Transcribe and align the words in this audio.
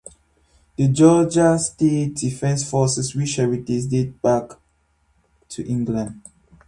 The 0.77 0.87
Georgia 0.87 1.59
State 1.59 2.15
Defense 2.15 2.67
Force's 2.67 3.15
rich 3.15 3.35
heritage 3.35 3.87
dates 3.87 4.15
back 4.23 4.49
to 5.49 5.63
England. 5.69 6.19